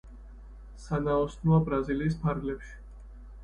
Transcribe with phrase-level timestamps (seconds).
[0.85, 2.77] სანაოსნოა ბრაზილიის ფარგლებში.